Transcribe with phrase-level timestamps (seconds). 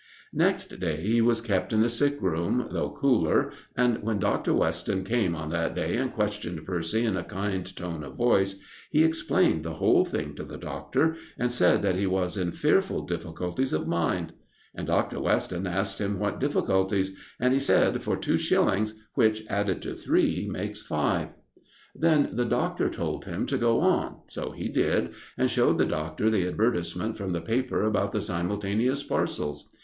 [0.33, 4.51] Next day he was kept in the sick room, though cooler, and when Dr.
[4.51, 8.59] Weston came on that day and questioned Percy in a kind tone of voice,
[8.89, 13.05] he explained the whole thing to the doctor, and said that he was in fearful
[13.05, 14.33] difficulties of mind.
[14.73, 15.19] And Dr.
[15.19, 20.49] Weston asked him what difficulties, and he said for two shillings, which, added to three,
[20.51, 21.27] make five.
[21.93, 26.31] Then the doctor told him to go on, so he did, and showed the doctor
[26.31, 29.69] the advertisement from the paper about the simultaneous parcels.